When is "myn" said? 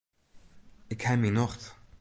1.19-1.33